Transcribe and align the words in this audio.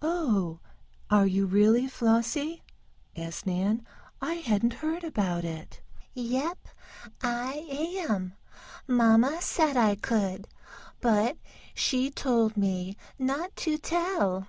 "Oh, 0.00 0.60
are 1.10 1.26
you 1.26 1.44
really, 1.44 1.86
Flossie?" 1.86 2.62
asked 3.14 3.46
Nan. 3.46 3.84
"I 4.22 4.36
hadn't 4.36 4.72
heard 4.72 5.04
about 5.04 5.44
it." 5.44 5.82
"Yep 6.14 6.56
I 7.22 7.66
am. 8.08 8.32
Mamma 8.88 9.42
said 9.42 9.76
I 9.76 9.96
could, 9.96 10.48
but 11.02 11.36
she 11.74 12.10
told 12.10 12.56
me 12.56 12.96
not 13.18 13.54
to 13.56 13.76
tell. 13.76 14.48